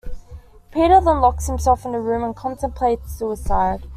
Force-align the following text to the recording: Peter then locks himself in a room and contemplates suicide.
Peter 0.71 0.95
then 0.99 1.21
locks 1.21 1.45
himself 1.45 1.85
in 1.85 1.93
a 1.93 2.01
room 2.01 2.23
and 2.23 2.35
contemplates 2.35 3.19
suicide. 3.19 3.87